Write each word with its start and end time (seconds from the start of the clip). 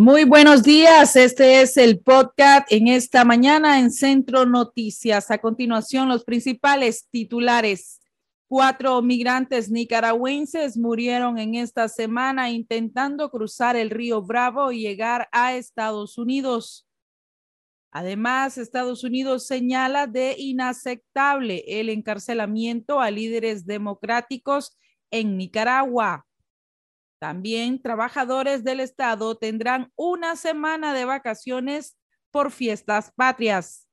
Muy 0.00 0.22
buenos 0.22 0.62
días, 0.62 1.16
este 1.16 1.60
es 1.60 1.76
el 1.76 1.98
podcast 1.98 2.70
en 2.70 2.86
esta 2.86 3.24
mañana 3.24 3.80
en 3.80 3.90
Centro 3.90 4.46
Noticias. 4.46 5.28
A 5.32 5.38
continuación, 5.38 6.08
los 6.08 6.22
principales 6.22 7.08
titulares. 7.10 8.00
Cuatro 8.46 9.02
migrantes 9.02 9.72
nicaragüenses 9.72 10.76
murieron 10.76 11.36
en 11.38 11.56
esta 11.56 11.88
semana 11.88 12.48
intentando 12.48 13.28
cruzar 13.28 13.74
el 13.74 13.90
río 13.90 14.22
Bravo 14.22 14.70
y 14.70 14.82
llegar 14.82 15.28
a 15.32 15.56
Estados 15.56 16.16
Unidos. 16.16 16.86
Además, 17.90 18.56
Estados 18.56 19.02
Unidos 19.02 19.48
señala 19.48 20.06
de 20.06 20.36
inaceptable 20.38 21.64
el 21.66 21.88
encarcelamiento 21.88 23.00
a 23.00 23.10
líderes 23.10 23.66
democráticos 23.66 24.78
en 25.10 25.36
Nicaragua. 25.36 26.27
También 27.18 27.82
trabajadores 27.82 28.62
del 28.62 28.80
Estado 28.80 29.36
tendrán 29.36 29.92
una 29.96 30.36
semana 30.36 30.94
de 30.94 31.04
vacaciones 31.04 31.96
por 32.30 32.52
fiestas 32.52 33.12
patrias. 33.16 33.88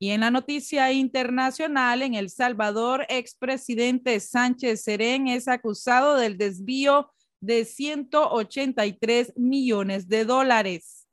Y 0.00 0.10
en 0.10 0.22
la 0.22 0.32
noticia 0.32 0.90
internacional, 0.90 2.02
en 2.02 2.14
El 2.14 2.28
Salvador, 2.28 3.06
expresidente 3.08 4.18
Sánchez 4.18 4.82
Serén 4.82 5.28
es 5.28 5.46
acusado 5.46 6.16
del 6.16 6.36
desvío 6.38 7.12
de 7.40 7.64
183 7.64 9.34
millones 9.36 10.08
de 10.08 10.24
dólares. 10.24 11.06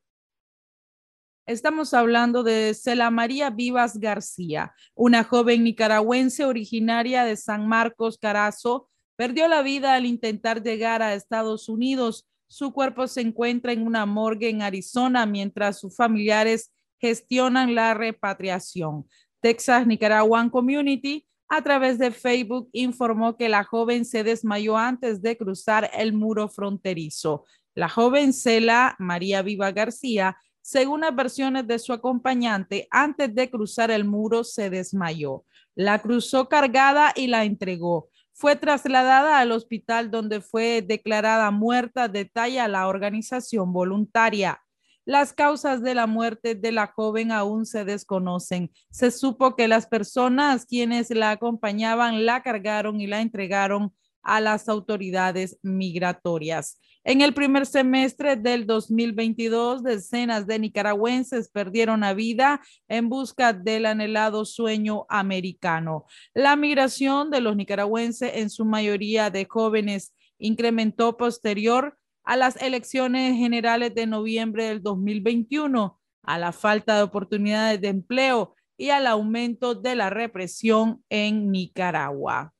Estamos 1.46 1.94
hablando 1.94 2.42
de 2.42 2.74
Cela 2.74 3.10
María 3.10 3.48
Vivas 3.48 3.98
García, 3.98 4.74
una 4.94 5.24
joven 5.24 5.64
nicaragüense 5.64 6.44
originaria 6.44 7.24
de 7.24 7.34
San 7.34 7.66
Marcos, 7.66 8.18
Carazo. 8.18 8.90
Perdió 9.16 9.48
la 9.48 9.62
vida 9.62 9.94
al 9.94 10.04
intentar 10.04 10.62
llegar 10.62 11.00
a 11.00 11.14
Estados 11.14 11.70
Unidos. 11.70 12.28
Su 12.46 12.74
cuerpo 12.74 13.06
se 13.06 13.22
encuentra 13.22 13.72
en 13.72 13.86
una 13.86 14.04
morgue 14.04 14.50
en 14.50 14.60
Arizona 14.60 15.24
mientras 15.24 15.80
sus 15.80 15.96
familiares 15.96 16.74
gestionan 17.00 17.74
la 17.74 17.94
repatriación. 17.94 19.08
Texas 19.40 19.86
Nicaraguan 19.86 20.50
Community 20.50 21.26
a 21.56 21.62
través 21.62 21.98
de 21.98 22.10
Facebook 22.10 22.68
informó 22.72 23.36
que 23.36 23.48
la 23.48 23.64
joven 23.64 24.04
se 24.04 24.24
desmayó 24.24 24.76
antes 24.76 25.22
de 25.22 25.36
cruzar 25.36 25.90
el 25.94 26.12
muro 26.12 26.48
fronterizo. 26.48 27.44
La 27.74 27.88
joven 27.88 28.32
Cela 28.32 28.96
María 28.98 29.42
Viva 29.42 29.70
García, 29.72 30.36
según 30.60 31.02
las 31.02 31.14
versiones 31.14 31.66
de 31.66 31.78
su 31.78 31.92
acompañante, 31.92 32.88
antes 32.90 33.34
de 33.34 33.50
cruzar 33.50 33.90
el 33.90 34.04
muro 34.04 34.44
se 34.44 34.70
desmayó. 34.70 35.44
La 35.74 36.00
cruzó 36.00 36.48
cargada 36.48 37.12
y 37.14 37.26
la 37.26 37.44
entregó. 37.44 38.08
Fue 38.32 38.56
trasladada 38.56 39.38
al 39.38 39.52
hospital 39.52 40.10
donde 40.10 40.40
fue 40.40 40.82
declarada 40.82 41.50
muerta, 41.50 42.08
detalla 42.08 42.66
la 42.66 42.88
organización 42.88 43.72
voluntaria. 43.72 44.63
Las 45.06 45.32
causas 45.32 45.82
de 45.82 45.94
la 45.94 46.06
muerte 46.06 46.54
de 46.54 46.72
la 46.72 46.86
joven 46.86 47.30
aún 47.30 47.66
se 47.66 47.84
desconocen. 47.84 48.70
Se 48.90 49.10
supo 49.10 49.54
que 49.54 49.68
las 49.68 49.86
personas 49.86 50.64
quienes 50.64 51.10
la 51.10 51.30
acompañaban 51.30 52.24
la 52.24 52.42
cargaron 52.42 53.00
y 53.00 53.06
la 53.06 53.20
entregaron 53.20 53.92
a 54.22 54.40
las 54.40 54.68
autoridades 54.68 55.58
migratorias. 55.62 56.80
En 57.06 57.20
el 57.20 57.34
primer 57.34 57.66
semestre 57.66 58.34
del 58.34 58.66
2022, 58.66 59.82
decenas 59.82 60.46
de 60.46 60.58
nicaragüenses 60.58 61.50
perdieron 61.50 62.00
la 62.00 62.14
vida 62.14 62.62
en 62.88 63.10
busca 63.10 63.52
del 63.52 63.84
anhelado 63.84 64.46
sueño 64.46 65.04
americano. 65.10 66.06
La 66.32 66.56
migración 66.56 67.30
de 67.30 67.42
los 67.42 67.56
nicaragüenses, 67.56 68.32
en 68.36 68.48
su 68.48 68.64
mayoría 68.64 69.28
de 69.28 69.44
jóvenes, 69.44 70.14
incrementó 70.38 71.18
posterior 71.18 71.98
a 72.24 72.36
las 72.36 72.60
elecciones 72.60 73.36
generales 73.36 73.94
de 73.94 74.06
noviembre 74.06 74.64
del 74.64 74.82
2021, 74.82 76.00
a 76.22 76.38
la 76.38 76.52
falta 76.52 76.96
de 76.96 77.02
oportunidades 77.02 77.80
de 77.80 77.88
empleo 77.88 78.54
y 78.76 78.90
al 78.90 79.06
aumento 79.06 79.74
de 79.74 79.94
la 79.94 80.10
represión 80.10 81.04
en 81.08 81.50
Nicaragua. 81.50 82.52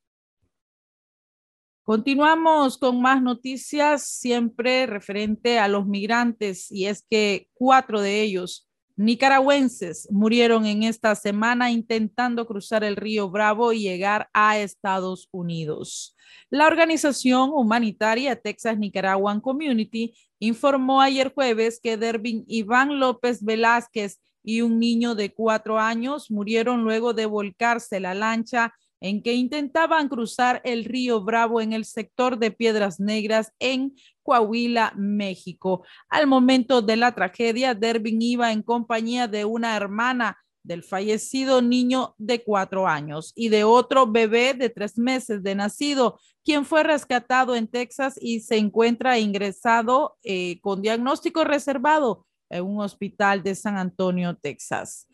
Continuamos 1.83 2.79
con 2.79 2.99
más 2.99 3.21
noticias, 3.21 4.07
siempre 4.07 4.87
referente 4.87 5.59
a 5.59 5.67
los 5.67 5.85
migrantes, 5.85 6.71
y 6.71 6.87
es 6.87 7.05
que 7.07 7.47
cuatro 7.53 8.01
de 8.01 8.21
ellos 8.21 8.64
nicaragüenses 8.95 10.07
murieron 10.11 10.65
en 10.65 10.83
esta 10.83 11.15
semana 11.15 11.71
intentando 11.71 12.45
cruzar 12.45 12.83
el 12.83 12.95
río 12.95 13.29
Bravo 13.29 13.73
y 13.73 13.81
llegar 13.81 14.29
a 14.33 14.57
Estados 14.57 15.27
Unidos. 15.31 16.15
La 16.49 16.67
organización 16.67 17.51
humanitaria 17.53 18.35
Texas 18.35 18.77
Nicaraguan 18.77 19.41
Community 19.41 20.13
informó 20.39 21.01
ayer 21.01 21.33
jueves 21.33 21.79
que 21.81 21.97
Dervin 21.97 22.45
Iván 22.47 22.99
López 22.99 23.43
Velázquez 23.43 24.19
y 24.43 24.61
un 24.61 24.79
niño 24.79 25.15
de 25.15 25.33
cuatro 25.33 25.79
años 25.79 26.29
murieron 26.29 26.83
luego 26.83 27.13
de 27.13 27.25
volcarse 27.25 27.99
la 27.99 28.13
lancha 28.13 28.73
en 29.01 29.21
que 29.21 29.33
intentaban 29.33 30.09
cruzar 30.09 30.61
el 30.63 30.85
río 30.85 31.21
Bravo 31.21 31.61
en 31.61 31.73
el 31.73 31.85
sector 31.85 32.37
de 32.39 32.51
Piedras 32.51 32.99
Negras 32.99 33.51
en 33.59 33.93
Coahuila, 34.23 34.93
México. 34.95 35.85
Al 36.09 36.27
momento 36.27 36.81
de 36.81 36.95
la 36.95 37.13
tragedia, 37.13 37.75
Dervin 37.75 38.21
iba 38.21 38.51
en 38.51 38.63
compañía 38.63 39.27
de 39.27 39.45
una 39.45 39.75
hermana 39.75 40.37
del 40.65 40.83
fallecido 40.83 41.61
niño 41.61 42.15
de 42.17 42.43
cuatro 42.43 42.87
años 42.87 43.31
y 43.35 43.49
de 43.49 43.63
otro 43.63 44.07
bebé 44.07 44.55
de 44.55 44.69
tres 44.69 44.97
meses 44.97 45.43
de 45.43 45.53
nacido, 45.53 46.19
quien 46.43 46.65
fue 46.65 46.83
rescatado 46.83 47.55
en 47.55 47.67
Texas 47.67 48.15
y 48.19 48.39
se 48.39 48.57
encuentra 48.57 49.19
ingresado 49.19 50.17
eh, 50.23 50.59
con 50.61 50.81
diagnóstico 50.81 51.43
reservado 51.43 52.25
en 52.49 52.63
un 52.63 52.81
hospital 52.81 53.43
de 53.43 53.55
San 53.55 53.77
Antonio, 53.77 54.35
Texas. 54.35 55.07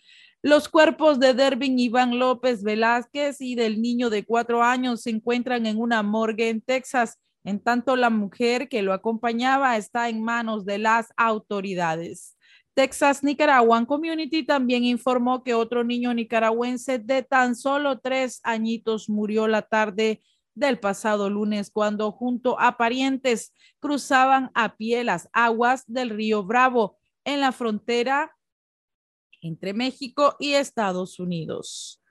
Los 0.44 0.70
cuerpos 0.70 1.20
de 1.20 1.36
Dervin 1.36 1.78
Iván 1.78 2.18
López 2.18 2.64
Velázquez 2.64 3.42
y 3.42 3.54
del 3.54 3.80
niño 3.80 4.10
de 4.10 4.26
cuatro 4.26 4.64
años 4.64 5.02
se 5.02 5.12
encuentran 5.12 5.68
en 5.68 5.80
una 5.80 6.02
morgue 6.02 6.50
en 6.50 6.62
Texas, 6.62 7.20
en 7.44 7.60
tanto 7.60 7.96
la 7.96 8.10
mujer 8.10 8.68
que 8.68 8.82
lo 8.82 8.92
acompañaba 8.92 9.78
está 9.78 10.10
en 10.10 10.24
manos 10.24 10.66
de 10.66 10.80
las 10.80 11.14
autoridades. 11.16 12.38
Texas 12.74 13.24
Nicaraguan 13.24 13.86
Community 13.86 14.44
también 14.44 14.84
informó 14.84 15.44
que 15.44 15.54
otro 15.54 15.84
niño 15.84 16.12
nicaragüense 16.12 16.98
de 16.98 17.22
tan 17.22 17.56
solo 17.56 18.00
tres 18.00 18.40
añitos 18.42 19.10
murió 19.10 19.48
la 19.48 19.62
tarde 19.62 20.24
del 20.56 20.80
pasado 20.80 21.30
lunes 21.30 21.70
cuando 21.70 22.12
junto 22.12 22.60
a 22.60 22.78
parientes 22.78 23.54
cruzaban 23.80 24.50
a 24.56 24.76
pie 24.76 25.04
las 25.04 25.30
aguas 25.34 25.84
del 25.86 26.10
río 26.10 26.44
Bravo 26.44 26.98
en 27.26 27.42
la 27.42 27.52
frontera 27.52 28.36
entre 29.42 29.74
México 29.74 30.38
y 30.40 30.54
Estados 30.54 31.20
Unidos. 31.20 32.02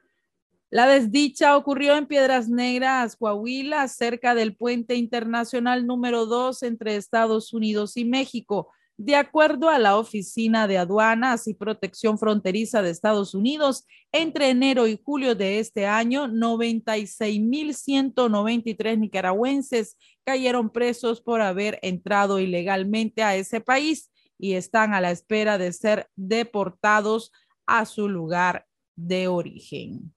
La 0.72 0.86
desdicha 0.86 1.56
ocurrió 1.56 1.96
en 1.96 2.06
Piedras 2.06 2.48
Negras, 2.48 3.16
Coahuila, 3.16 3.88
cerca 3.88 4.36
del 4.36 4.54
puente 4.54 4.94
internacional 4.94 5.84
número 5.84 6.26
2 6.26 6.62
entre 6.62 6.94
Estados 6.94 7.52
Unidos 7.52 7.96
y 7.96 8.04
México. 8.04 8.68
De 8.96 9.16
acuerdo 9.16 9.68
a 9.68 9.80
la 9.80 9.96
Oficina 9.96 10.68
de 10.68 10.78
Aduanas 10.78 11.48
y 11.48 11.54
Protección 11.54 12.18
Fronteriza 12.18 12.82
de 12.82 12.90
Estados 12.90 13.34
Unidos, 13.34 13.84
entre 14.12 14.50
enero 14.50 14.86
y 14.86 14.96
julio 15.02 15.34
de 15.34 15.58
este 15.58 15.86
año, 15.86 16.28
96.193 16.28 18.98
nicaragüenses 18.98 19.96
cayeron 20.22 20.70
presos 20.70 21.20
por 21.20 21.40
haber 21.40 21.80
entrado 21.82 22.38
ilegalmente 22.38 23.24
a 23.24 23.34
ese 23.34 23.60
país 23.60 24.08
y 24.40 24.54
están 24.54 24.94
a 24.94 25.00
la 25.00 25.10
espera 25.10 25.58
de 25.58 25.72
ser 25.72 26.08
deportados 26.16 27.32
a 27.66 27.84
su 27.87 28.08
lugar 28.08 28.66
de 28.96 29.28
origen. 29.28 30.14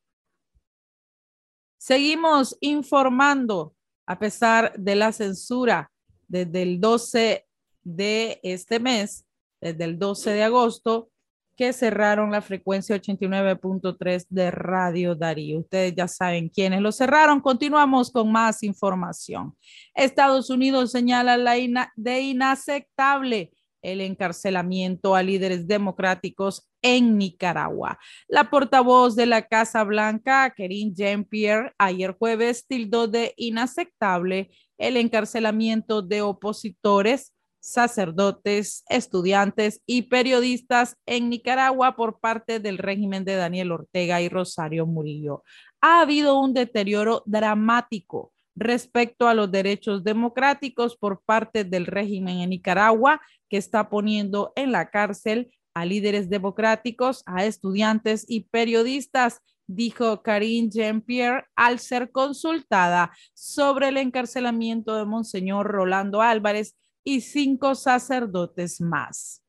Seguimos 1.77 2.57
informando 2.61 3.75
a 4.05 4.17
pesar 4.17 4.73
de 4.77 4.95
la 4.95 5.11
censura 5.11 5.91
desde 6.27 6.63
el 6.63 6.79
12 6.79 7.45
de 7.83 8.39
este 8.43 8.79
mes, 8.79 9.25
desde 9.61 9.83
el 9.83 9.99
12 9.99 10.31
de 10.31 10.43
agosto, 10.43 11.09
que 11.55 11.71
cerraron 11.71 12.31
la 12.31 12.41
frecuencia 12.41 12.95
89.3 12.95 14.25
de 14.29 14.49
Radio 14.49 15.13
Darío. 15.13 15.59
Ustedes 15.59 15.93
ya 15.95 16.07
saben 16.07 16.49
quiénes 16.49 16.81
lo 16.81 16.91
cerraron. 16.91 17.41
Continuamos 17.41 18.11
con 18.11 18.31
más 18.31 18.63
información. 18.63 19.55
Estados 19.93 20.49
Unidos 20.49 20.91
señala 20.91 21.37
la 21.37 21.53
de 21.95 22.21
inaceptable 22.21 23.51
el 23.83 24.01
encarcelamiento 24.01 25.15
a 25.15 25.21
líderes 25.21 25.67
democráticos 25.67 26.67
en 26.81 27.17
Nicaragua. 27.17 27.99
La 28.27 28.49
portavoz 28.49 29.15
de 29.15 29.27
la 29.27 29.43
Casa 29.43 29.83
Blanca, 29.83 30.51
Kerin 30.55 30.95
Jean-Pierre, 30.95 31.73
ayer 31.77 32.15
jueves 32.17 32.65
tildó 32.65 33.07
de 33.07 33.33
inaceptable 33.37 34.49
el 34.77 34.97
encarcelamiento 34.97 36.01
de 36.01 36.21
opositores, 36.21 37.33
sacerdotes, 37.59 38.83
estudiantes 38.89 39.81
y 39.85 40.03
periodistas 40.03 40.97
en 41.05 41.29
Nicaragua 41.29 41.95
por 41.95 42.19
parte 42.19 42.59
del 42.59 42.77
régimen 42.77 43.23
de 43.23 43.35
Daniel 43.35 43.71
Ortega 43.71 44.21
y 44.21 44.27
Rosario 44.27 44.85
Murillo. 44.85 45.43
Ha 45.79 46.01
habido 46.01 46.37
un 46.39 46.53
deterioro 46.53 47.23
dramático 47.25 48.32
respecto 48.55 49.27
a 49.27 49.33
los 49.33 49.51
derechos 49.51 50.03
democráticos 50.03 50.95
por 50.95 51.21
parte 51.23 51.63
del 51.63 51.85
régimen 51.85 52.39
en 52.39 52.51
Nicaragua, 52.51 53.21
que 53.49 53.57
está 53.57 53.89
poniendo 53.89 54.53
en 54.55 54.71
la 54.71 54.89
cárcel 54.89 55.51
a 55.73 55.85
líderes 55.85 56.29
democráticos, 56.29 57.23
a 57.25 57.45
estudiantes 57.45 58.25
y 58.27 58.41
periodistas, 58.41 59.39
dijo 59.65 60.21
Karine 60.21 60.69
Jean-Pierre 60.69 61.45
al 61.55 61.79
ser 61.79 62.11
consultada 62.11 63.11
sobre 63.33 63.89
el 63.89 63.97
encarcelamiento 63.97 64.95
de 64.95 65.05
Monseñor 65.05 65.67
Rolando 65.67 66.21
Álvarez 66.21 66.75
y 67.03 67.21
cinco 67.21 67.75
sacerdotes 67.75 68.81
más. 68.81 69.43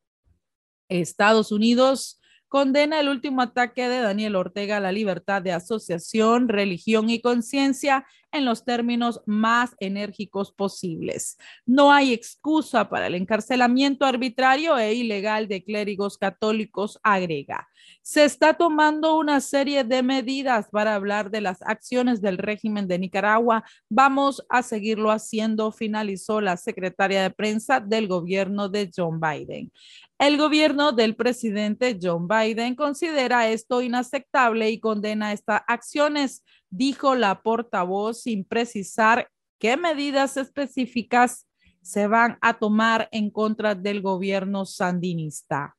Estados 0.89 1.51
Unidos 1.51 2.19
condena 2.47 2.99
el 2.99 3.09
último 3.09 3.41
ataque 3.41 3.87
de 3.87 3.99
Daniel 3.99 4.35
Ortega 4.35 4.77
a 4.77 4.79
la 4.79 4.91
libertad 4.91 5.41
de 5.41 5.51
asociación, 5.51 6.47
religión 6.47 7.09
y 7.09 7.21
conciencia 7.21 8.05
en 8.31 8.45
los 8.45 8.65
términos 8.65 9.21
más 9.25 9.75
enérgicos 9.79 10.51
posibles. 10.51 11.37
No 11.65 11.91
hay 11.91 12.13
excusa 12.13 12.89
para 12.89 13.07
el 13.07 13.15
encarcelamiento 13.15 14.05
arbitrario 14.05 14.77
e 14.77 14.93
ilegal 14.93 15.47
de 15.47 15.63
clérigos 15.63 16.17
católicos, 16.17 16.99
agrega. 17.03 17.67
Se 18.01 18.23
está 18.23 18.53
tomando 18.53 19.17
una 19.17 19.41
serie 19.41 19.83
de 19.83 20.03
medidas 20.03 20.67
para 20.69 20.95
hablar 20.95 21.31
de 21.31 21.41
las 21.41 21.61
acciones 21.61 22.21
del 22.21 22.37
régimen 22.37 22.87
de 22.87 22.99
Nicaragua. 22.99 23.63
Vamos 23.89 24.45
a 24.49 24.61
seguirlo 24.61 25.11
haciendo, 25.11 25.71
finalizó 25.71 26.41
la 26.41 26.57
secretaria 26.57 27.23
de 27.23 27.31
prensa 27.31 27.79
del 27.79 28.07
gobierno 28.07 28.69
de 28.69 28.91
John 28.95 29.19
Biden. 29.19 29.71
El 30.17 30.37
gobierno 30.37 30.91
del 30.91 31.15
presidente 31.15 31.97
John 32.01 32.27
Biden 32.27 32.75
considera 32.75 33.49
esto 33.49 33.81
inaceptable 33.81 34.69
y 34.69 34.79
condena 34.79 35.33
estas 35.33 35.61
acciones, 35.67 36.43
dijo 36.69 37.15
la 37.15 37.41
portavoz 37.41 38.21
sin 38.21 38.45
precisar 38.45 39.29
qué 39.59 39.77
medidas 39.77 40.37
específicas 40.37 41.47
se 41.81 42.07
van 42.07 42.37
a 42.41 42.57
tomar 42.57 43.09
en 43.11 43.29
contra 43.29 43.75
del 43.75 44.01
gobierno 44.01 44.65
sandinista. 44.65 45.75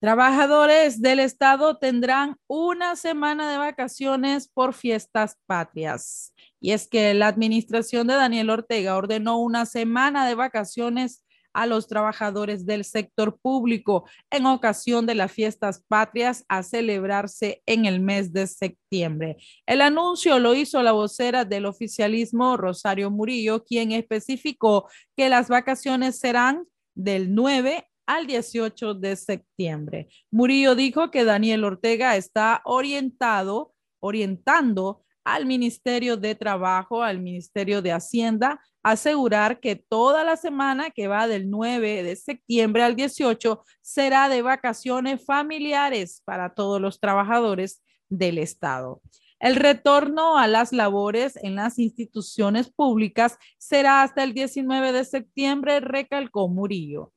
Trabajadores 0.00 1.02
del 1.02 1.18
Estado 1.18 1.76
tendrán 1.76 2.36
una 2.46 2.94
semana 2.94 3.50
de 3.50 3.58
vacaciones 3.58 4.46
por 4.46 4.72
fiestas 4.72 5.36
patrias. 5.46 6.32
Y 6.60 6.70
es 6.70 6.86
que 6.86 7.14
la 7.14 7.26
administración 7.26 8.06
de 8.06 8.14
Daniel 8.14 8.50
Ortega 8.50 8.96
ordenó 8.96 9.38
una 9.40 9.66
semana 9.66 10.24
de 10.28 10.36
vacaciones 10.36 11.24
a 11.52 11.66
los 11.66 11.88
trabajadores 11.88 12.64
del 12.64 12.84
sector 12.84 13.40
público 13.40 14.08
en 14.30 14.46
ocasión 14.46 15.04
de 15.04 15.16
las 15.16 15.32
fiestas 15.32 15.82
patrias 15.88 16.44
a 16.48 16.62
celebrarse 16.62 17.64
en 17.66 17.84
el 17.84 17.98
mes 17.98 18.32
de 18.32 18.46
septiembre. 18.46 19.38
El 19.66 19.80
anuncio 19.80 20.38
lo 20.38 20.54
hizo 20.54 20.80
la 20.80 20.92
vocera 20.92 21.44
del 21.44 21.66
oficialismo, 21.66 22.56
Rosario 22.56 23.10
Murillo, 23.10 23.64
quien 23.64 23.90
especificó 23.90 24.88
que 25.16 25.28
las 25.28 25.48
vacaciones 25.48 26.20
serán 26.20 26.66
del 26.94 27.34
9 27.34 27.87
al 28.08 28.26
18 28.26 28.94
de 28.94 29.16
septiembre. 29.16 30.08
Murillo 30.30 30.74
dijo 30.74 31.10
que 31.10 31.24
Daniel 31.24 31.62
Ortega 31.62 32.16
está 32.16 32.62
orientado, 32.64 33.74
orientando 34.00 35.04
al 35.24 35.44
Ministerio 35.44 36.16
de 36.16 36.34
Trabajo, 36.34 37.02
al 37.02 37.20
Ministerio 37.20 37.82
de 37.82 37.92
Hacienda, 37.92 38.62
asegurar 38.82 39.60
que 39.60 39.76
toda 39.76 40.24
la 40.24 40.38
semana 40.38 40.90
que 40.90 41.06
va 41.06 41.28
del 41.28 41.50
9 41.50 42.02
de 42.02 42.16
septiembre 42.16 42.82
al 42.82 42.96
18 42.96 43.62
será 43.82 44.30
de 44.30 44.40
vacaciones 44.40 45.22
familiares 45.26 46.22
para 46.24 46.54
todos 46.54 46.80
los 46.80 47.00
trabajadores 47.00 47.82
del 48.08 48.38
Estado. 48.38 49.02
El 49.38 49.54
retorno 49.54 50.38
a 50.38 50.46
las 50.48 50.72
labores 50.72 51.36
en 51.42 51.56
las 51.56 51.78
instituciones 51.78 52.70
públicas 52.70 53.36
será 53.58 54.00
hasta 54.00 54.24
el 54.24 54.32
19 54.32 54.92
de 54.92 55.04
septiembre, 55.04 55.80
recalcó 55.80 56.48
Murillo. 56.48 57.12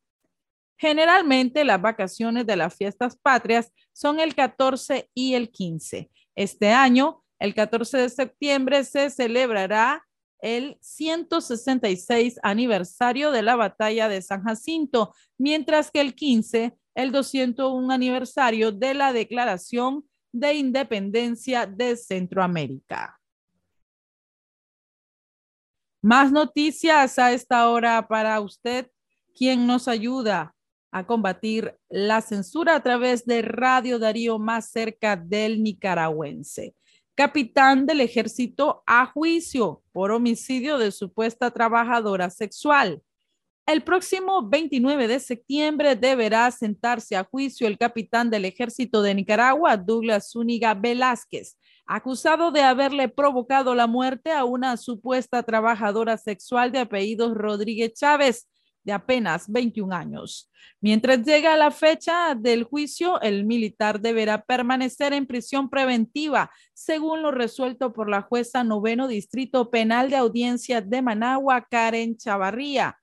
Generalmente 0.82 1.64
las 1.64 1.80
vacaciones 1.80 2.48
de 2.48 2.56
las 2.56 2.76
fiestas 2.76 3.16
patrias 3.16 3.72
son 3.94 4.20
el 4.20 4.34
14 4.34 5.12
y 5.14 5.36
el 5.36 5.52
15. 5.52 6.10
Este 6.34 6.72
año, 6.72 7.24
el 7.38 7.54
14 7.54 8.00
de 8.00 8.10
septiembre, 8.10 8.84
se 8.84 9.12
celebrará 9.12 10.04
el 10.40 10.80
166 10.82 12.40
aniversario 12.42 13.30
de 13.30 13.44
la 13.44 13.56
batalla 13.56 14.10
de 14.10 14.24
San 14.24 14.44
Jacinto, 14.44 15.14
mientras 15.38 15.92
que 15.92 16.02
el 16.02 16.16
15, 16.16 16.76
el 16.96 17.12
201 17.12 17.94
aniversario 17.94 18.72
de 18.72 18.96
la 18.96 19.14
Declaración 19.14 20.04
de 20.32 20.56
Independencia 20.56 21.68
de 21.68 21.96
Centroamérica. 21.96 23.20
Más 26.02 26.32
noticias 26.32 27.20
a 27.20 27.34
esta 27.34 27.70
hora 27.70 28.08
para 28.08 28.42
usted, 28.42 28.90
quien 29.36 29.68
nos 29.68 29.88
ayuda 29.88 30.56
a 30.92 31.06
combatir 31.06 31.76
la 31.90 32.22
censura 32.22 32.76
a 32.76 32.84
través 32.84 33.26
de 33.26 33.42
Radio 33.42 33.98
Darío 33.98 34.40
más 34.40 34.72
cerca 34.72 35.16
del 35.16 35.64
nicaragüense 35.64 36.76
capitán 37.16 37.86
del 37.86 38.02
ejército 38.02 38.84
a 38.88 39.06
juicio 39.06 39.84
por 39.92 40.12
homicidio 40.12 40.78
de 40.78 40.92
supuesta 40.92 41.52
trabajadora 41.52 42.30
sexual. 42.32 43.02
El 43.68 43.84
próximo 43.84 44.50
29 44.50 45.08
de 45.08 45.20
septiembre 45.20 45.96
deberá 45.96 46.50
sentarse 46.50 47.16
a 47.16 47.24
juicio 47.24 47.68
el 47.68 47.78
capitán 47.78 48.30
del 48.30 48.46
ejército 48.46 49.02
de 49.04 49.14
Nicaragua, 49.14 49.78
Douglas 49.78 50.32
Zúñiga 50.32 50.74
Velázquez, 50.74 51.58
acusado 51.86 52.52
de 52.52 52.62
haberle 52.62 53.08
provocado 53.08 53.76
la 53.76 53.86
muerte 53.86 54.32
a 54.32 54.44
una 54.44 54.76
supuesta 54.78 55.44
trabajadora 55.44 56.18
sexual 56.18 56.72
de 56.72 56.80
apellidos 56.80 57.36
Rodríguez 57.36 57.94
Chávez, 57.94 58.50
de 58.84 58.94
apenas 58.94 59.50
21 59.52 59.94
años. 59.96 60.50
Mientras 60.80 61.24
llega 61.24 61.56
la 61.58 61.72
fecha 61.72 62.36
del 62.36 62.64
juicio, 62.64 63.22
el 63.22 63.46
militar 63.46 64.02
deberá 64.02 64.44
permanecer 64.44 65.14
en 65.14 65.28
prisión 65.28 65.70
preventiva, 65.70 66.52
según 66.74 67.22
lo 67.22 67.32
resuelto 67.32 67.94
por 67.94 68.10
la 68.10 68.22
jueza 68.22 68.64
noveno 68.64 69.08
Distrito 69.08 69.70
Penal 69.70 70.10
de 70.10 70.18
Audiencia 70.18 70.82
de 70.82 71.02
Managua, 71.02 71.68
Karen 71.70 72.18
Chavarría. 72.18 72.98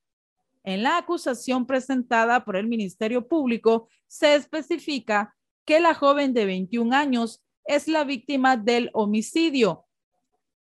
En 0.64 0.82
la 0.82 0.98
acusación 0.98 1.66
presentada 1.66 2.44
por 2.44 2.56
el 2.56 2.66
Ministerio 2.66 3.26
Público, 3.26 3.88
se 4.06 4.34
especifica 4.34 5.34
que 5.64 5.80
la 5.80 5.94
joven 5.94 6.34
de 6.34 6.46
21 6.46 6.94
años 6.94 7.44
es 7.64 7.88
la 7.88 8.04
víctima 8.04 8.56
del 8.56 8.90
homicidio 8.94 9.84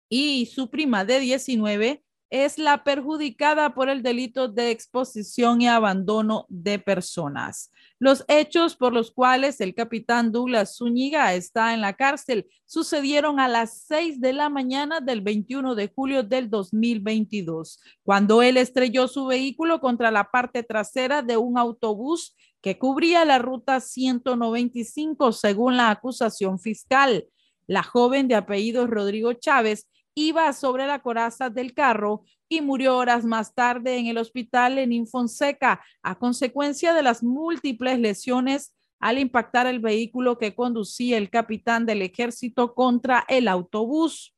y 0.08 0.46
su 0.46 0.68
prima 0.70 1.04
de 1.04 1.20
19 1.20 2.04
es 2.30 2.58
la 2.58 2.85
perjudicada 2.85 3.75
por 3.75 3.88
el 3.88 4.02
delito 4.02 4.49
de 4.49 4.70
exposición 4.70 5.62
y 5.62 5.68
abandono 5.68 6.47
de 6.49 6.78
personas. 6.78 7.73
Los 7.99 8.25
hechos 8.28 8.76
por 8.76 8.92
los 8.92 9.11
cuales 9.11 9.61
el 9.61 9.75
capitán 9.75 10.30
Douglas 10.30 10.76
Zúñiga 10.76 11.35
está 11.35 11.75
en 11.75 11.80
la 11.80 11.94
cárcel 11.94 12.47
sucedieron 12.64 13.40
a 13.40 13.49
las 13.49 13.82
6 13.88 14.20
de 14.20 14.35
la 14.35 14.49
mañana 14.49 15.00
del 15.00 15.20
21 15.20 15.75
de 15.75 15.88
julio 15.88 16.23
del 16.23 16.49
2022, 16.49 17.80
cuando 18.04 18.42
él 18.42 18.56
estrelló 18.56 19.08
su 19.08 19.26
vehículo 19.26 19.80
contra 19.80 20.11
la 20.11 20.30
parte 20.30 20.62
trasera 20.62 21.23
de 21.23 21.37
un 21.37 21.58
autobús 21.58 22.37
que 22.61 22.78
cubría 22.78 23.25
la 23.25 23.38
ruta 23.38 23.80
195 23.80 25.32
según 25.32 25.76
la 25.76 25.90
acusación 25.90 26.58
fiscal. 26.58 27.26
La 27.66 27.82
joven 27.82 28.28
de 28.28 28.35
apellido 28.35 28.87
Rodrigo 28.87 29.32
Chávez 29.32 29.88
iba 30.18 30.52
sobre 30.52 30.87
la 30.87 30.98
coraza 30.98 31.48
del 31.48 31.75
carro 31.75 32.25
y 32.48 32.60
murió 32.60 32.96
horas 32.96 33.25
más 33.25 33.54
tarde 33.54 33.98
en 33.98 34.06
el 34.06 34.18
hospital 34.18 34.78
en 34.78 34.92
Infonseca 34.92 35.80
a 36.02 36.18
consecuencia 36.18 36.92
de 36.92 37.02
las 37.02 37.22
múltiples 37.22 38.00
lesiones 38.00 38.75
al 38.98 39.18
impactar 39.18 39.68
el 39.68 39.78
vehículo 39.78 40.37
que 40.37 40.56
conducía 40.56 41.18
el 41.18 41.30
capitán 41.30 41.87
del 41.87 42.02
ejército 42.02 42.75
contra 42.75 43.25
el 43.28 43.46
autobús. 43.46 44.34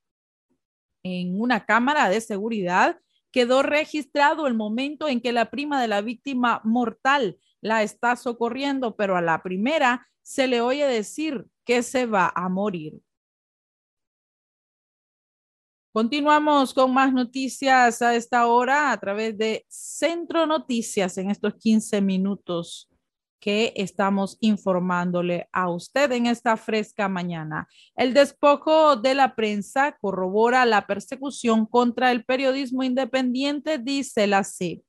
En 1.02 1.40
una 1.40 1.64
cámara 1.64 2.10
de 2.10 2.20
seguridad 2.20 3.00
quedó 3.30 3.62
registrado 3.62 4.46
el 4.46 4.54
momento 4.54 5.08
en 5.08 5.22
que 5.22 5.32
la 5.32 5.50
prima 5.50 5.80
de 5.80 5.88
la 5.88 6.02
víctima 6.02 6.60
mortal 6.62 7.38
la 7.62 7.82
está 7.82 8.16
socorriendo, 8.16 8.96
pero 8.96 9.16
a 9.16 9.22
la 9.22 9.42
primera 9.42 10.06
se 10.20 10.46
le 10.46 10.60
oye 10.60 10.86
decir 10.86 11.46
que 11.64 11.82
se 11.82 12.04
va 12.04 12.30
a 12.34 12.50
morir. 12.50 13.00
Continuamos 15.92 16.72
con 16.72 16.94
más 16.94 17.12
noticias 17.12 18.00
a 18.00 18.14
esta 18.14 18.46
hora 18.46 18.92
a 18.92 19.00
través 19.00 19.36
de 19.36 19.66
Centro 19.68 20.46
Noticias 20.46 21.18
en 21.18 21.32
estos 21.32 21.54
15 21.56 22.00
minutos 22.00 22.88
que 23.40 23.72
estamos 23.74 24.36
informándole 24.38 25.48
a 25.50 25.68
usted 25.68 26.12
en 26.12 26.26
esta 26.26 26.56
fresca 26.56 27.08
mañana. 27.08 27.66
El 27.96 28.14
despojo 28.14 28.94
de 28.94 29.16
la 29.16 29.34
prensa 29.34 29.98
corrobora 30.00 30.64
la 30.64 30.86
persecución 30.86 31.66
contra 31.66 32.12
el 32.12 32.24
periodismo 32.24 32.84
independiente, 32.84 33.78
dice 33.78 34.28
la 34.28 34.44
CIP. 34.44 34.84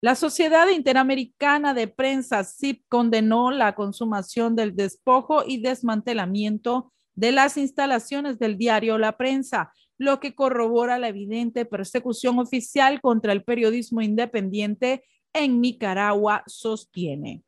La 0.00 0.14
Sociedad 0.14 0.66
Interamericana 0.68 1.74
de 1.74 1.88
Prensa, 1.88 2.42
CIP, 2.42 2.84
condenó 2.88 3.50
la 3.50 3.74
consumación 3.74 4.56
del 4.56 4.74
despojo 4.74 5.44
y 5.46 5.60
desmantelamiento 5.60 6.90
de 7.14 7.32
las 7.32 7.56
instalaciones 7.56 8.38
del 8.38 8.56
diario 8.56 8.98
La 8.98 9.16
Prensa, 9.16 9.72
lo 9.98 10.20
que 10.20 10.34
corrobora 10.34 10.98
la 10.98 11.08
evidente 11.08 11.64
persecución 11.64 12.38
oficial 12.38 13.00
contra 13.00 13.32
el 13.32 13.44
periodismo 13.44 14.00
independiente 14.00 15.04
en 15.32 15.60
Nicaragua, 15.60 16.42
sostiene. 16.46 17.42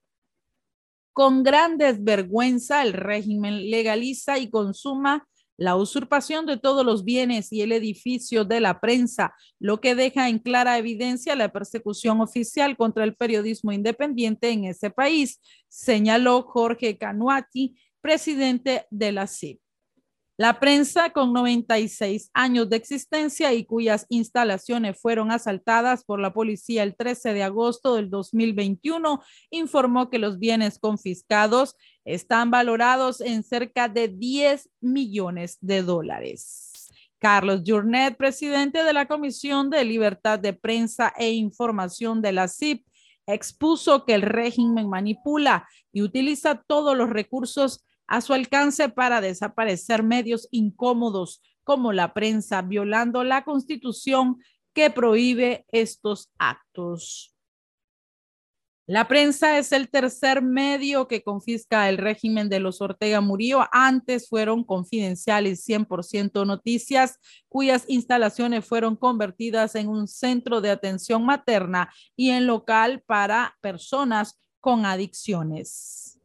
Con 1.12 1.42
gran 1.42 1.78
desvergüenza, 1.78 2.82
el 2.82 2.92
régimen 2.92 3.70
legaliza 3.70 4.38
y 4.38 4.50
consuma 4.50 5.26
la 5.56 5.76
usurpación 5.76 6.44
de 6.46 6.58
todos 6.58 6.84
los 6.84 7.04
bienes 7.04 7.52
y 7.52 7.62
el 7.62 7.72
edificio 7.72 8.44
de 8.44 8.60
la 8.60 8.80
prensa, 8.80 9.34
lo 9.58 9.80
que 9.80 9.94
deja 9.94 10.28
en 10.28 10.38
clara 10.38 10.76
evidencia 10.76 11.34
la 11.34 11.50
persecución 11.50 12.20
oficial 12.20 12.76
contra 12.76 13.04
el 13.04 13.14
periodismo 13.16 13.72
independiente 13.72 14.50
en 14.50 14.64
ese 14.66 14.90
país, 14.90 15.40
señaló 15.68 16.42
Jorge 16.42 16.98
Canuati, 16.98 17.76
presidente 18.00 18.86
de 18.90 19.12
la 19.12 19.26
CIP. 19.26 19.60
La 20.38 20.60
prensa 20.60 21.10
con 21.10 21.32
96 21.32 22.30
años 22.34 22.68
de 22.68 22.76
existencia 22.76 23.54
y 23.54 23.64
cuyas 23.64 24.04
instalaciones 24.10 25.00
fueron 25.00 25.30
asaltadas 25.30 26.04
por 26.04 26.20
la 26.20 26.34
policía 26.34 26.82
el 26.82 26.94
13 26.94 27.32
de 27.32 27.42
agosto 27.42 27.94
del 27.94 28.10
2021 28.10 29.22
informó 29.48 30.10
que 30.10 30.18
los 30.18 30.38
bienes 30.38 30.78
confiscados 30.78 31.74
están 32.04 32.50
valorados 32.50 33.22
en 33.22 33.42
cerca 33.44 33.88
de 33.88 34.08
10 34.08 34.68
millones 34.82 35.56
de 35.62 35.82
dólares. 35.82 36.72
Carlos 37.18 37.62
Journet, 37.66 38.14
presidente 38.18 38.84
de 38.84 38.92
la 38.92 39.08
Comisión 39.08 39.70
de 39.70 39.84
Libertad 39.86 40.38
de 40.38 40.52
Prensa 40.52 41.14
e 41.16 41.32
Información 41.32 42.20
de 42.20 42.32
la 42.32 42.46
CIP, 42.46 42.84
expuso 43.26 44.04
que 44.04 44.14
el 44.14 44.22
régimen 44.22 44.88
manipula 44.88 45.68
y 45.92 46.02
utiliza 46.02 46.62
todos 46.66 46.96
los 46.96 47.10
recursos 47.10 47.84
a 48.06 48.20
su 48.20 48.32
alcance 48.32 48.88
para 48.88 49.20
desaparecer 49.20 50.02
medios 50.02 50.48
incómodos 50.50 51.42
como 51.64 51.92
la 51.92 52.14
prensa, 52.14 52.62
violando 52.62 53.24
la 53.24 53.44
constitución 53.44 54.38
que 54.72 54.90
prohíbe 54.90 55.66
estos 55.72 56.30
actos. 56.38 57.35
La 58.88 59.08
prensa 59.08 59.58
es 59.58 59.72
el 59.72 59.88
tercer 59.88 60.42
medio 60.42 61.08
que 61.08 61.24
confisca 61.24 61.88
el 61.88 61.98
régimen 61.98 62.48
de 62.48 62.60
los 62.60 62.80
Ortega 62.80 63.20
Murillo. 63.20 63.64
Antes 63.72 64.28
fueron 64.28 64.62
confidenciales 64.62 65.64
100% 65.66 66.46
noticias, 66.46 67.18
cuyas 67.48 67.84
instalaciones 67.88 68.64
fueron 68.64 68.94
convertidas 68.94 69.74
en 69.74 69.88
un 69.88 70.06
centro 70.06 70.60
de 70.60 70.70
atención 70.70 71.26
materna 71.26 71.92
y 72.14 72.30
en 72.30 72.46
local 72.46 73.02
para 73.04 73.56
personas 73.60 74.40
con 74.60 74.86
adicciones. 74.86 76.20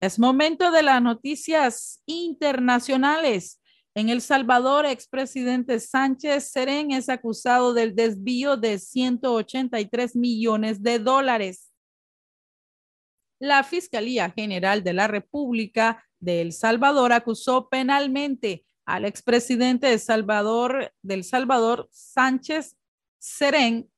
Es 0.00 0.20
momento 0.20 0.70
de 0.70 0.84
las 0.84 1.02
noticias 1.02 2.00
internacionales. 2.06 3.60
En 3.96 4.10
El 4.10 4.20
Salvador, 4.20 4.84
expresidente 4.84 5.80
Sánchez 5.80 6.50
Serén 6.50 6.90
es 6.90 7.08
acusado 7.08 7.72
del 7.72 7.94
desvío 7.94 8.58
de 8.58 8.78
183 8.78 10.14
millones 10.14 10.82
de 10.82 10.98
dólares. 10.98 11.72
La 13.40 13.64
Fiscalía 13.64 14.28
General 14.28 14.84
de 14.84 14.92
la 14.92 15.08
República 15.08 16.04
de 16.20 16.42
El 16.42 16.52
Salvador 16.52 17.14
acusó 17.14 17.70
penalmente 17.70 18.66
al 18.84 19.06
expresidente 19.06 19.86
de 19.86 19.98
Salvador, 19.98 20.92
del 21.00 21.24
Salvador, 21.24 21.88
Sánchez 21.90 22.76
Serén, 23.18 23.90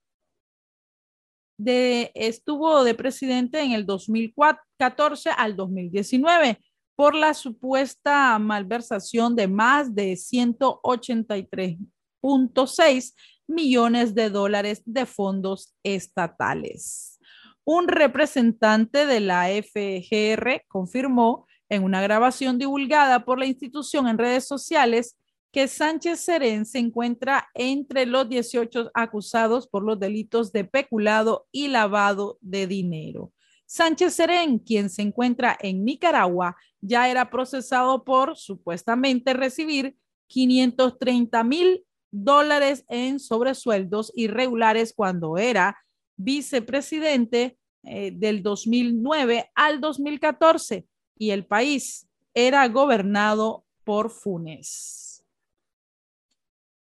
de, 1.59 2.13
estuvo 2.15 2.85
de 2.85 2.95
presidente 2.95 3.63
en 3.63 3.73
el 3.73 3.85
2014 3.85 5.31
al 5.31 5.57
2019 5.57 6.61
por 6.99 7.15
la 7.15 7.33
supuesta 7.33 8.37
malversación 8.41 9.37
de 9.37 9.47
más 9.47 9.95
de 9.95 10.15
183.6 10.15 13.15
millones 13.47 14.17
de 14.17 14.31
dólares 14.31 14.83
de 14.85 15.07
fondos 15.07 15.77
estatales. 15.85 17.21
Un 17.63 17.87
representante 17.87 19.07
de 19.07 19.21
la 19.21 19.49
FGR 19.49 20.65
confirmó 20.67 21.47
en 21.69 21.85
una 21.85 22.03
grabación 22.03 22.59
divulgada 22.59 23.25
por 23.25 23.39
la 23.39 23.47
institución 23.47 24.09
en 24.09 24.19
redes 24.19 24.49
sociales 24.49 25.17
que 25.53 25.69
Sánchez 25.69 26.19
Serén 26.19 26.67
se 26.67 26.81
encuentra 26.81 27.49
entre 27.55 28.07
los 28.07 28.29
18 28.29 28.91
acusados 28.93 29.69
por 29.69 29.85
los 29.85 30.01
delitos 30.01 30.51
de 30.51 30.65
peculado 30.65 31.47
y 31.53 31.69
lavado 31.69 32.39
de 32.41 32.67
dinero. 32.67 33.31
Sánchez 33.71 34.15
Serén, 34.15 34.59
quien 34.59 34.89
se 34.89 35.03
encuentra 35.03 35.55
en 35.61 35.85
Nicaragua, 35.85 36.57
ya 36.81 37.11
era 37.11 37.29
procesado 37.29 38.03
por 38.03 38.35
supuestamente 38.39 39.35
recibir 39.35 39.95
530 40.29 41.45
mil 41.45 41.85
dólares 42.11 42.87
en 42.89 43.21
sobresueldos 43.21 44.11
irregulares 44.17 44.95
cuando 44.97 45.37
era 45.37 45.77
vicepresidente 46.17 47.59
eh, 47.83 48.11
del 48.15 48.43
2009 48.43 49.51
al 49.55 49.83
2014 49.83 50.87
y 51.19 51.31
el 51.31 51.45
país 51.45 52.09
era 52.33 52.67
gobernado 52.69 53.67
por 53.85 54.09
Funes. 54.09 55.27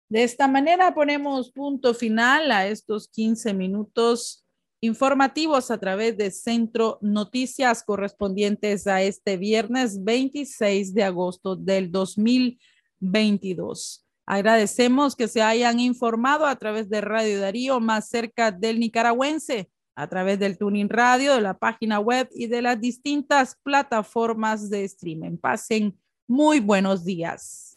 De 0.09 0.23
esta 0.23 0.49
manera 0.49 0.93
ponemos 0.93 1.53
punto 1.53 1.93
final 1.93 2.51
a 2.51 2.67
estos 2.67 3.07
15 3.07 3.53
minutos 3.53 4.44
informativos 4.81 5.71
a 5.71 5.77
través 5.77 6.17
de 6.17 6.31
Centro 6.31 6.97
Noticias 7.01 7.83
correspondientes 7.83 8.87
a 8.87 9.01
este 9.01 9.37
viernes 9.37 10.03
26 10.03 10.93
de 10.93 11.03
agosto 11.03 11.55
del 11.55 11.91
2022. 11.91 14.05
Agradecemos 14.25 15.15
que 15.15 15.27
se 15.27 15.41
hayan 15.41 15.79
informado 15.79 16.45
a 16.45 16.55
través 16.55 16.89
de 16.89 17.01
Radio 17.01 17.39
Darío 17.39 17.79
más 17.79 18.09
cerca 18.09 18.51
del 18.51 18.79
nicaragüense, 18.79 19.69
a 19.95 20.07
través 20.07 20.39
del 20.39 20.57
Tuning 20.57 20.89
Radio, 20.89 21.35
de 21.35 21.41
la 21.41 21.57
página 21.57 21.99
web 21.99 22.27
y 22.31 22.47
de 22.47 22.61
las 22.61 22.81
distintas 22.81 23.57
plataformas 23.63 24.69
de 24.69 24.83
streaming. 24.83 25.37
Pasen 25.37 25.97
muy 26.27 26.59
buenos 26.59 27.05
días. 27.05 27.74